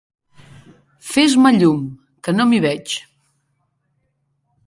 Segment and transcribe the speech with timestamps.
[1.09, 1.83] Fes-me llum,
[2.27, 2.97] que no m'hi veig!